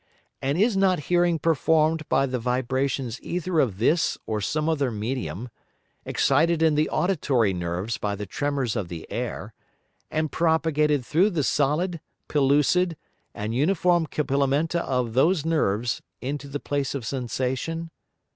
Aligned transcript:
And 0.41 0.57
is 0.57 0.75
not 0.75 0.99
Hearing 1.13 1.37
perform'd 1.37 2.09
by 2.09 2.25
the 2.25 2.39
Vibrations 2.39 3.21
either 3.21 3.59
of 3.59 3.77
this 3.77 4.17
or 4.25 4.41
some 4.41 4.67
other 4.67 4.89
Medium, 4.89 5.49
excited 6.05 6.63
in 6.63 6.73
the 6.73 6.89
auditory 6.89 7.53
Nerves 7.53 7.99
by 7.99 8.15
the 8.15 8.25
Tremors 8.25 8.75
of 8.75 8.87
the 8.87 9.05
Air, 9.11 9.53
and 10.09 10.31
propagated 10.31 11.05
through 11.05 11.29
the 11.29 11.43
solid, 11.43 11.99
pellucid 12.27 12.97
and 13.35 13.53
uniform 13.53 14.07
Capillamenta 14.07 14.81
of 14.83 15.13
those 15.13 15.45
Nerves 15.45 16.01
into 16.19 16.47
the 16.47 16.59
place 16.59 16.95
of 16.95 17.05
Sensation? 17.05 17.91